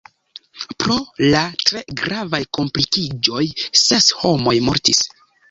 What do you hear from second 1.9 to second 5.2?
gravaj komplikiĝoj ses homoj mortis.